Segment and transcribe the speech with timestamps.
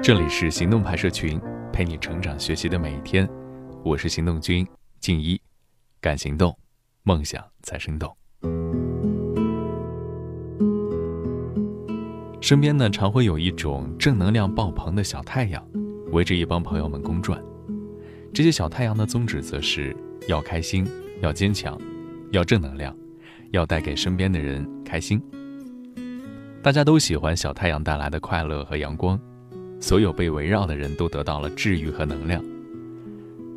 [0.00, 1.40] 这里是行动派社群，
[1.72, 3.28] 陪你成长学习的每一天。
[3.84, 4.66] 我是行动君
[5.00, 5.40] 静一，
[6.00, 6.56] 敢行动，
[7.02, 8.16] 梦想才生动。
[12.40, 15.64] 身边呢，常会有一种正能量爆棚的小太阳，
[16.10, 17.40] 围着一帮朋友们公转。
[18.32, 19.96] 这些小太阳的宗旨，则是
[20.26, 20.86] 要开心，
[21.20, 21.78] 要坚强，
[22.30, 22.96] 要正能量，
[23.50, 25.22] 要带给身边的人开心。
[26.62, 29.20] 大家都喜欢小太阳带来的快乐和阳光。
[29.82, 32.42] 所有被围绕的人都得到了治愈和能量，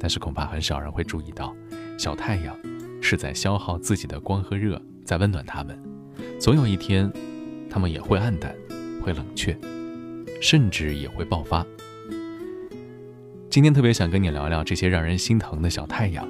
[0.00, 1.54] 但是恐怕很少人会注意到，
[1.96, 2.54] 小太阳
[3.00, 5.80] 是在消耗自己的光和热，在温暖他们。
[6.40, 7.08] 总有一天，
[7.70, 8.52] 他们也会暗淡，
[9.00, 9.56] 会冷却，
[10.42, 11.64] 甚至也会爆发。
[13.48, 16.28] 今天特别想跟你聊聊这些让人心疼的小太阳。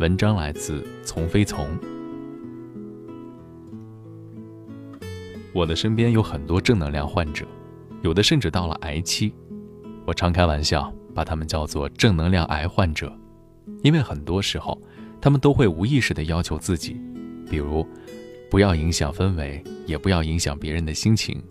[0.00, 1.66] 文章来自从飞从。
[5.54, 7.46] 我的身边有很多正能量患者。
[8.04, 9.34] 有的甚至到了癌期，
[10.04, 13.10] 我常开玩笑把他们叫做正能量癌患者，
[13.82, 14.78] 因为很多时候，
[15.22, 17.00] 他们都会无意识地要求自己，
[17.48, 17.88] 比如，
[18.50, 21.42] 不要影响氛围，也不要影响别人的心情，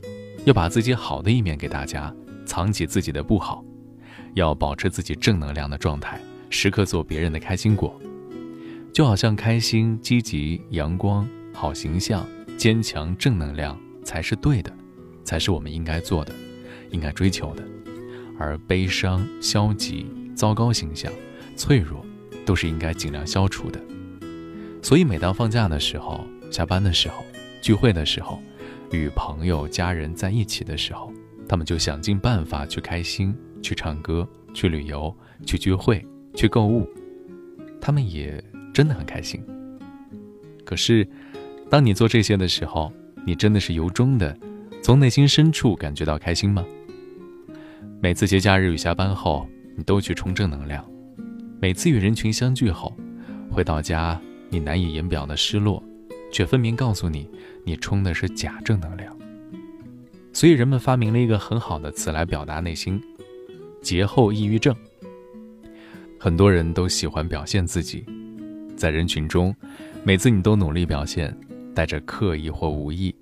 [0.46, 2.16] 要把自己好的一面给大家，
[2.46, 3.66] 藏起自己的不好，
[4.36, 8.00] 要保持自己正能量的状态，时刻做别人的开心果，
[8.94, 12.24] 就好像开心、积极、阳光、好形象、
[12.58, 14.72] 坚强、正能量才是对的。
[15.24, 16.34] 才是我们应该做的，
[16.92, 17.64] 应该追求的，
[18.38, 21.12] 而悲伤、消极、糟糕形象、
[21.56, 22.06] 脆弱，
[22.46, 23.80] 都是应该尽量消除的。
[24.82, 27.24] 所以，每当放假的时候、下班的时候、
[27.62, 28.40] 聚会的时候、
[28.92, 31.12] 与朋友、家人在一起的时候，
[31.48, 35.16] 他们就想尽办法去开心、去唱歌、去旅游、
[35.46, 36.88] 去聚会、去购物，
[37.80, 38.44] 他们也
[38.74, 39.42] 真的很开心。
[40.66, 41.08] 可是，
[41.70, 42.92] 当你做这些的时候，
[43.26, 44.38] 你真的是由衷的。
[44.84, 46.66] 从内心深处感觉到开心吗？
[48.02, 50.84] 每次节假日与下班后，你都去充正能量；
[51.62, 52.94] 每次与人群相聚后，
[53.50, 55.82] 回到家你难以言表的失落，
[56.34, 57.30] 却分明告诉你，
[57.64, 59.18] 你充的是假正能量。
[60.34, 63.02] 所以人们发明了一个很好的词来表达内心：
[63.82, 64.76] 节后抑郁症。
[66.20, 68.06] 很多人都喜欢表现自己，
[68.76, 69.56] 在人群中，
[70.04, 71.34] 每次你都努力表现，
[71.74, 73.16] 带着刻意或无意。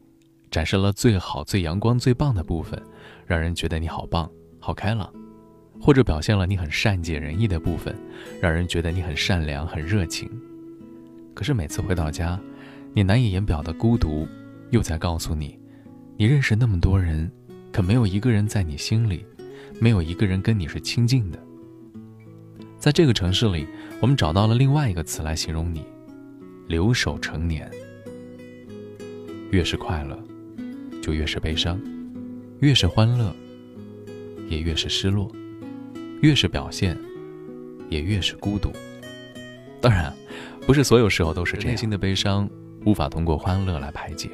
[0.52, 2.80] 展示了最好、最阳光、最棒的部分，
[3.26, 4.30] 让人觉得你好棒、
[4.60, 5.08] 好开朗；
[5.80, 7.96] 或者表现了你很善解人意的部分，
[8.42, 10.30] 让人觉得你很善良、很热情。
[11.34, 12.38] 可是每次回到家，
[12.94, 14.28] 你难以言表的孤独，
[14.72, 15.58] 又在告诉你：
[16.18, 17.32] 你认识那么多人，
[17.72, 19.26] 可没有一个人在你心里，
[19.80, 21.40] 没有一个人跟你是亲近的。
[22.78, 23.66] 在这个城市里，
[24.02, 25.86] 我们找到了另外一个词来形容你：
[26.68, 27.72] 留守成年。
[29.52, 30.22] 越是快乐。
[31.02, 31.82] 就越是悲伤，
[32.60, 33.36] 越是欢乐，
[34.48, 35.28] 也越是失落；
[36.22, 36.96] 越是表现，
[37.90, 38.72] 也越是孤独。
[39.82, 40.14] 当然，
[40.68, 41.72] 不是所有时候都是这样。
[41.72, 42.48] 内心的悲伤
[42.86, 44.30] 无法通过欢乐来排解，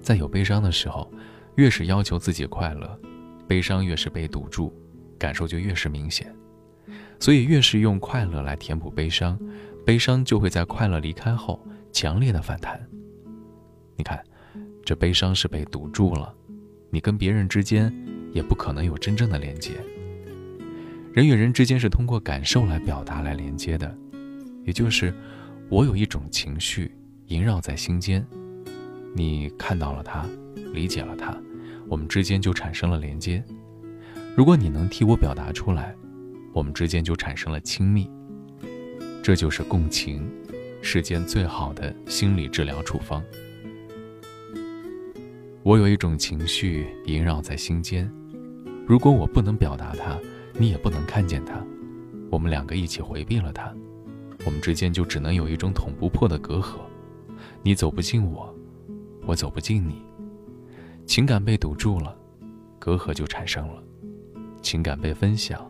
[0.00, 1.12] 在有悲伤的时候，
[1.56, 2.98] 越是要求自己快乐，
[3.46, 4.72] 悲伤越是被堵住，
[5.18, 6.34] 感受就越是明显。
[7.20, 9.38] 所以，越是用快乐来填补悲伤，
[9.84, 11.62] 悲伤就会在快乐离开后
[11.92, 12.82] 强烈的反弹。
[13.94, 14.18] 你看。
[14.86, 16.32] 这悲伤是被堵住了，
[16.90, 17.92] 你跟别人之间
[18.32, 19.72] 也不可能有真正的连接。
[21.12, 23.92] 人与人之间是通过感受来表达、来连接的，
[24.64, 25.12] 也就是
[25.68, 26.92] 我有一种情绪
[27.26, 28.24] 萦绕在心间，
[29.12, 30.24] 你看到了它，
[30.72, 31.36] 理解了它，
[31.88, 33.42] 我们之间就产生了连接。
[34.36, 35.96] 如果你能替我表达出来，
[36.52, 38.08] 我们之间就产生了亲密。
[39.20, 40.30] 这就是共情，
[40.80, 43.20] 世间最好的心理治疗处方。
[45.66, 48.08] 我有一种情绪萦绕在心间，
[48.86, 50.16] 如果我不能表达它，
[50.52, 51.60] 你也不能看见它，
[52.30, 53.74] 我们两个一起回避了它，
[54.44, 56.76] 我们之间就只能有一种捅不破的隔阂，
[57.64, 58.54] 你走不进我，
[59.26, 60.00] 我走不进你，
[61.04, 62.16] 情感被堵住了，
[62.78, 63.82] 隔阂就产生了，
[64.62, 65.68] 情感被分享，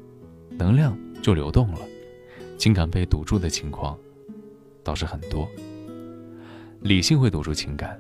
[0.58, 1.78] 能量就流动了，
[2.58, 3.98] 情感被堵住的情况
[4.84, 5.48] 倒是很多，
[6.82, 7.98] 理性会堵住情感。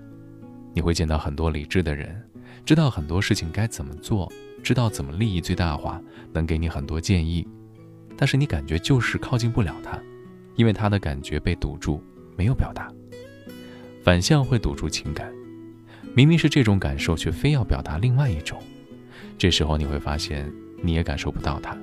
[0.76, 2.22] 你会见到很多理智的人，
[2.62, 4.30] 知道很多事情该怎么做，
[4.62, 5.98] 知道怎么利益最大化，
[6.34, 7.48] 能给你很多建议，
[8.14, 9.98] 但是你感觉就是靠近不了他，
[10.54, 12.04] 因为他的感觉被堵住，
[12.36, 12.92] 没有表达。
[14.04, 15.32] 反向会堵住情感，
[16.14, 18.62] 明明是这种感受，却非要表达另外一种，
[19.38, 20.52] 这时候你会发现
[20.82, 21.74] 你也感受不到他。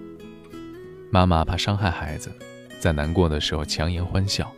[1.10, 2.32] 妈妈怕伤害孩子，
[2.80, 4.54] 在难过的时候强颜欢笑，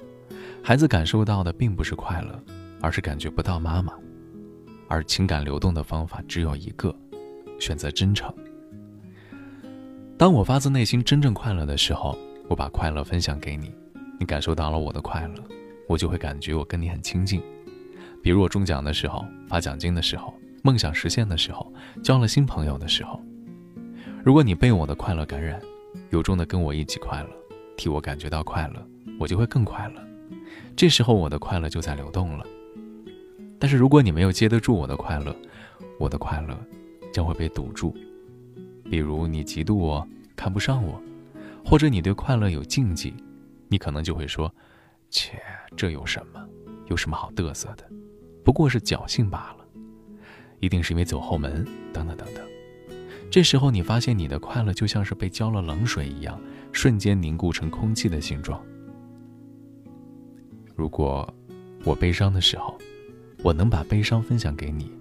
[0.62, 2.44] 孩子感受到的并不是快乐，
[2.82, 3.94] 而是感觉不到妈妈。
[4.88, 6.96] 而情感流动的方法只有一个，
[7.60, 8.34] 选择真诚。
[10.18, 12.18] 当我发自内心真正快乐的时候，
[12.48, 13.74] 我把快乐分享给你，
[14.20, 15.44] 你感受到了我的快乐，
[15.88, 17.42] 我就会感觉我跟你很亲近。
[18.24, 20.34] 比如我中奖的时候，发奖金的时候，
[20.64, 21.72] 梦想实现的时候，
[22.02, 23.22] 交了新朋友的时候。
[24.24, 25.62] 如果你被我的快乐感染，
[26.10, 27.30] 由衷的跟我一起快乐，
[27.78, 28.88] 替我感觉到快乐，
[29.20, 30.02] 我就会更快乐。
[30.76, 32.46] 这时候我的快乐就在流动了。
[33.60, 35.36] 但是如果你没有接得住我的快乐，
[36.00, 36.58] 我的快乐
[37.12, 37.96] 将会被堵住。
[38.90, 41.02] 比如你嫉妒我，看不上我，
[41.64, 43.14] 或者你对快乐有禁忌，
[43.68, 44.54] 你可能就会说
[45.10, 45.40] ：“切，
[45.76, 46.46] 这有什么？
[46.88, 47.90] 有什么好嘚瑟的？
[48.44, 49.66] 不过是侥幸罢了。
[50.60, 52.46] 一定是因为走后门，等等等等。”
[53.32, 56.40] 这时候，你发现你的快乐就像是被浇了冷水一样，
[56.72, 58.64] 瞬间凝固成空气的形状。
[60.76, 61.28] 如果
[61.84, 62.78] 我悲伤的时候，
[63.46, 64.92] 我能把悲伤分享给你，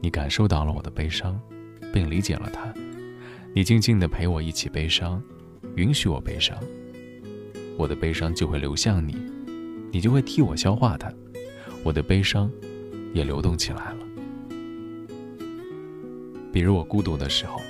[0.00, 1.38] 你感受到了我的悲伤，
[1.92, 2.72] 并理解了它，
[3.52, 5.22] 你静静的陪我一起悲伤，
[5.76, 6.58] 允许我悲伤，
[7.76, 9.14] 我的悲伤就会流向你，
[9.92, 11.12] 你就会替我消化它，
[11.84, 12.50] 我的悲伤
[13.12, 13.98] 也流动起来了。
[16.50, 17.60] 比如我孤独的时候，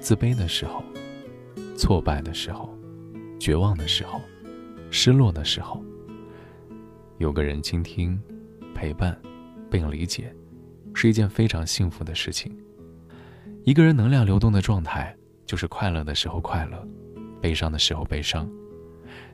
[0.00, 0.82] 自卑的时候，
[1.76, 2.76] 挫败的时候，
[3.38, 4.20] 绝望的时候，
[4.90, 5.80] 失落的时候，
[7.18, 8.20] 有个人倾听、
[8.74, 9.16] 陪伴，
[9.70, 10.34] 并理解，
[10.94, 12.56] 是一件非常幸福的事情。
[13.64, 16.88] 一个人能量流动的状态，就是快乐的时候快乐，
[17.40, 18.48] 悲伤的时候悲伤。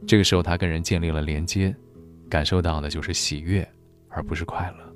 [0.07, 1.75] 这个时候，他跟人建立了连接，
[2.29, 3.67] 感受到的就是喜悦，
[4.09, 4.95] 而不是快乐，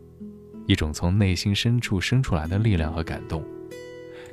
[0.67, 3.45] 一种从内心深处生出来的力量和感动。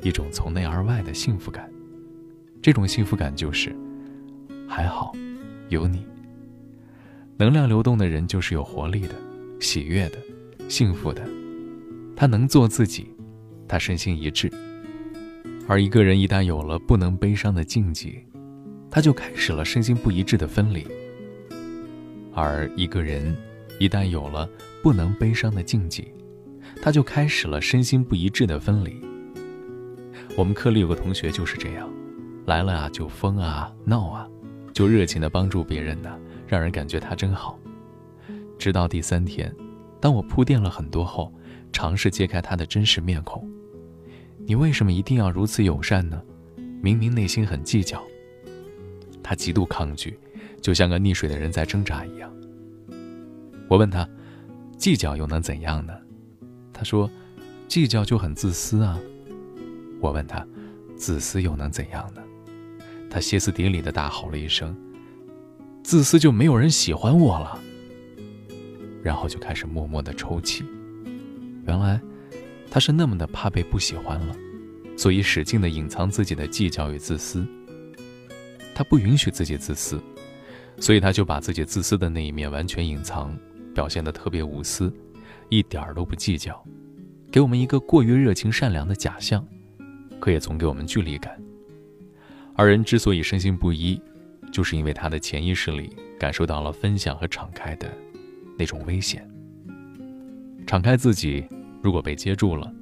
[0.02, 1.72] 一种从内而外的幸福感，
[2.62, 3.74] 这种幸福感就是
[4.68, 5.14] 还好
[5.70, 6.06] 有你。
[7.38, 9.16] 能量流动的人就是有活力的、
[9.60, 10.18] 喜悦的、
[10.68, 11.28] 幸福的。
[12.16, 13.08] 他能做自己，
[13.68, 14.52] 他身心一致。
[15.68, 18.24] 而一个人一旦有了不能悲伤的禁忌，
[18.90, 20.86] 他就开始了身心不一致的分离。
[22.34, 23.36] 而一个人
[23.80, 24.48] 一旦有了
[24.84, 26.08] 不能悲伤的禁忌，
[26.82, 29.00] 他就开始了身心不一致的分离。
[30.38, 31.90] 我们课里有个同学就是这样，
[32.46, 34.28] 来了啊就疯啊闹啊，
[34.74, 36.18] 就热情的帮助别人呢，
[36.48, 37.58] 让人感觉他真好。
[38.60, 39.54] 直到第三天，
[40.06, 41.34] 当我铺垫了很多后，
[41.74, 43.44] 尝试揭开他的真实面孔。
[44.46, 46.22] 你为什么一定要如此友善呢？
[46.80, 48.00] 明明内心很计较。
[49.24, 50.20] 他极度抗拒，
[50.62, 52.32] 就像个溺水的人在挣扎一样。
[53.68, 54.08] 我问他，
[54.78, 55.94] 计较又能怎样呢？
[56.72, 57.10] 他说，
[57.68, 59.00] 计较就很自私啊。
[60.00, 60.46] 我问他
[60.96, 62.22] ：“自私又能怎样呢？”
[63.10, 64.78] 他歇斯底里的大吼了一声
[65.84, 67.60] ：“自私就没有人喜欢我了。”
[69.06, 70.66] 然后就开始默默的抽泣。
[71.68, 72.02] 原来
[72.72, 74.36] 他是那么的怕被不喜欢了，
[74.98, 77.46] 所以使劲的隐藏自己的计较与自私。
[78.74, 80.02] 他不允许自己自私，
[80.80, 83.38] 所以他就把自己自私的那一面完全隐藏，
[83.76, 84.92] 表现的特别无私，
[85.50, 86.60] 一点儿都不计较，
[87.32, 89.46] 给我们一个过于热情善良的假象。
[90.20, 91.40] 可也总给我们距离感。
[92.56, 94.02] 而人之所以深信不一，
[94.52, 97.88] 就是因为他的潜意识里感受到了分享和敞开的
[98.58, 99.28] 那种危险。
[100.68, 101.46] 敞开自己，
[101.82, 102.74] 如果被接住了，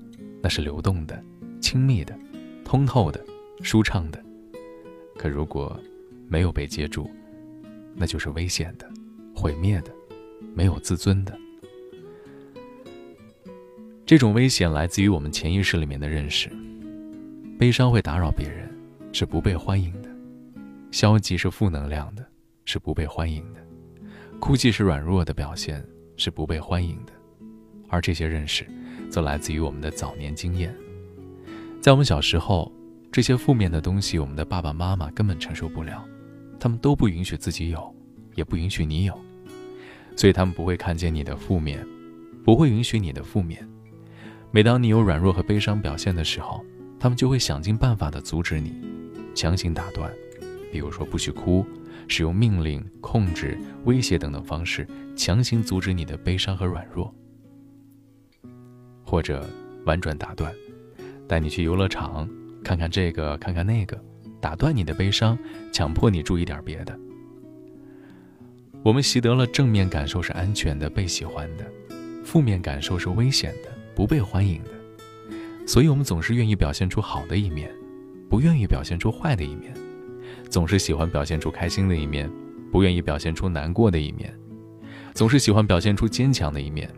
[0.42, 1.22] 那是流动的、
[1.60, 2.18] 亲密的、
[2.64, 3.24] 通透的、
[3.62, 4.20] 舒畅的；
[5.18, 5.80] 可如果
[6.28, 7.10] 没有被接住，
[7.96, 8.90] 那就是危险的、
[9.36, 9.92] 毁灭的、
[10.56, 11.38] 没有自尊的。
[14.06, 16.50] 这种危险来自于我们潜意识里面的认识。
[17.58, 18.70] 悲伤会打扰别人，
[19.14, 20.10] 是不被欢迎的；
[20.92, 22.26] 消极是负能量的，
[22.66, 23.62] 是不被欢迎的；
[24.44, 25.82] 哭泣是软弱的表现，
[26.18, 27.14] 是不被欢迎的。
[27.88, 28.68] 而这些认识，
[29.10, 30.76] 则来自于我们的早年经验。
[31.80, 32.70] 在我们小时候，
[33.10, 36.04] 这些负面的东西，我们的爸爸妈妈根本承受不了，
[36.60, 37.96] 他们都不允许自己有，
[38.36, 39.18] 也不允许你有，
[40.18, 41.88] 所以他们不会看见你的负面，
[42.44, 43.66] 不会允许你的负面。
[44.52, 46.66] 每当你有软弱和悲伤表现的时候，
[47.00, 48.74] 他们就会想尽办法的阻止你，
[49.34, 50.12] 强行打断，
[50.70, 51.66] 比如说不许哭，
[52.08, 57.14] 使用命令、控制、威胁等等方式，强行阻止你的悲伤和软弱，
[59.04, 59.48] 或者
[59.86, 60.54] 婉转打断，
[61.28, 62.30] 带你去游乐场
[62.64, 64.02] 看看这个看看那个，
[64.40, 65.38] 打断你的悲伤，
[65.72, 66.98] 强迫你注意点别的。
[68.84, 71.66] 我们习得了正面感受是安全的、被喜欢的，
[72.24, 74.70] 负面感受是危险的、不被欢迎的。
[75.66, 77.72] 所以，我们总是愿意表现出好的一面，
[78.30, 79.74] 不愿意表现出坏的一面；
[80.50, 82.32] 总是喜欢表现出开心的一面，
[82.72, 84.30] 不愿意表现出难过的一面；
[85.14, 86.90] 总是喜欢表现出坚强的一面，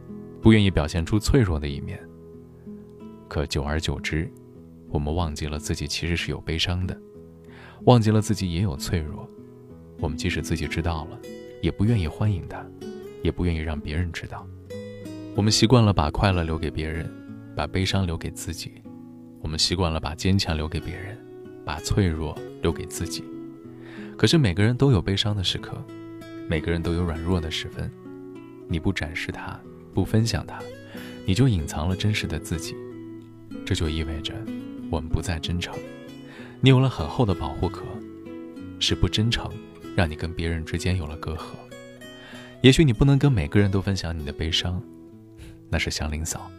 [0.41, 1.99] 不愿意表现出脆弱的一面。
[3.27, 4.31] 可久而久之，
[4.89, 6.97] 我们忘记了自己其实是有悲伤的，
[7.85, 9.29] 忘记了自己也有脆弱。
[9.99, 11.19] 我们即使自己知道了，
[11.61, 12.65] 也不愿意欢迎它，
[13.23, 14.45] 也不愿意让别人知道。
[15.35, 17.09] 我们习惯了把快乐留给别人，
[17.55, 18.73] 把悲伤留给自己。
[19.41, 21.17] 我们习惯了把坚强留给别人，
[21.65, 23.23] 把脆弱留给自己。
[24.17, 25.77] 可是每个人都有悲伤的时刻，
[26.47, 27.91] 每个人都有软弱的时分。
[28.67, 29.59] 你不展示它，
[29.93, 30.59] 不分享它，
[31.25, 32.75] 你就隐藏了真实的自己。
[33.65, 34.33] 这就意味着
[34.89, 35.75] 我们不再真诚。
[36.61, 37.83] 你有了很厚的保护壳，
[38.79, 39.51] 是不真诚
[39.95, 41.55] 让你跟别人之间有了隔阂。
[42.61, 44.81] 也许你不能跟每个人都分享你的悲伤，
[45.69, 46.49] 那是祥林嫂。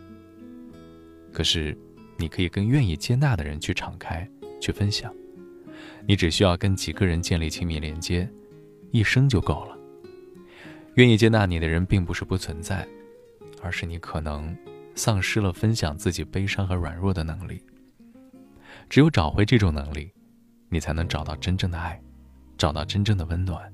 [1.32, 1.76] 可是，
[2.16, 4.28] 你可以跟愿意接纳的人去敞开，
[4.60, 5.12] 去分享。
[6.06, 8.28] 你只需要跟几个人建立亲密连接，
[8.92, 9.76] 一生就够了。
[10.94, 12.86] 愿意接纳你的人，并不是不存在，
[13.60, 14.56] 而是你可能
[14.94, 17.60] 丧失了分享自己悲伤和软弱的能力。
[18.88, 20.12] 只有找回这种能力，
[20.68, 22.00] 你才能找到真正的爱，
[22.56, 23.70] 找到真正的温暖，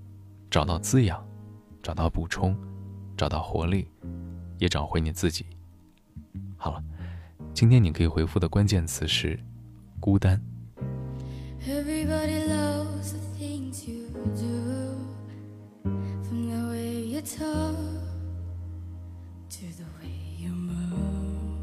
[0.51, 1.23] 找到滋养，
[1.83, 2.59] 找到补充，
[3.15, 3.87] 找到活力，
[4.59, 5.45] 也找回你自己。
[6.57, 6.83] 好了，
[7.53, 9.39] 今天你可以回复的关键词是
[10.01, 10.43] 孤单。
[11.69, 14.99] Everybody loves the things you do.
[16.25, 17.77] From the way you talk
[19.49, 21.61] To the way you move.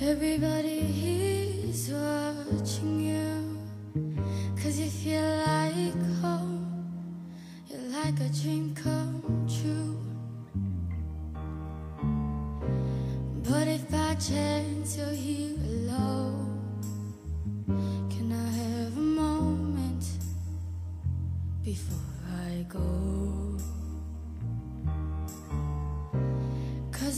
[0.00, 0.80] Everybody
[1.70, 3.58] is watching you
[4.60, 5.61] Cause you feel like